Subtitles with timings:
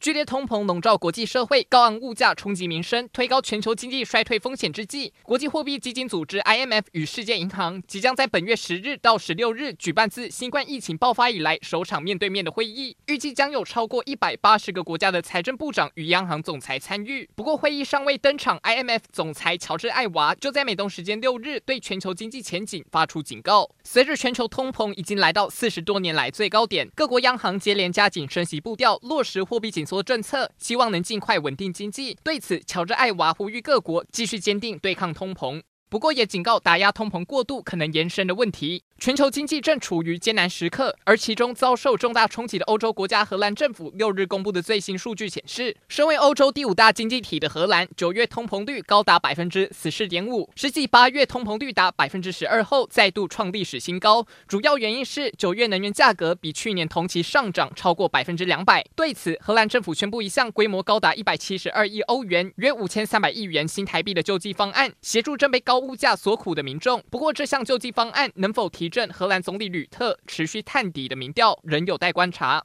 [0.00, 17.28] 剧烈通膨笼罩国际社会，高昂物价冲击民生，推高全球经济衰退风险之际，国际货币基金组织 （IMF） 与世界银行即将在本月十日到十六日举办自新冠疫情爆发以来首场面对面的会议，预计将有超过一百八十个国家的财政部长与央行总裁参与。
[17.34, 23.68] 不过，会议尚未登场，IMF 总裁乔治·艾娃就在美东时间六日对全球经济前景发出警告。
[23.84, 32.16] 随着全球通膨已经来到四十多年来最高点，各国央行接连加紧升息步调，落实货币紧缩政策，希望能尽快稳定经济。
[32.22, 38.84] 对此，乔治·艾娃呼吁各国继续坚定对抗通膨，不过也警告打压通膨过度可能延伸的问题。
[38.96, 54.24] 全球经济正处于艰难时刻，而其中遭受重大冲击的欧洲国家荷兰政府六日公布的最新数据显示，身为欧洲第五大经济体的荷兰，九月通膨率高达百分之十四点五，实际八月通膨率达百分之十二后，再度创历史新高。
[54.46, 58.86] 主要原因是九月能源价格比去年同期上涨超过百分之两百。
[58.94, 67.02] 对此，荷兰政府宣布一项规模高达一百七十二亿欧元（约五千三百亿元新台币）的救济方案，协助正被高物价所苦的民众。
[67.10, 72.58] 不过，这项救济方案能否提振荷兰总理吕特持续探底的民调，仍有待观察。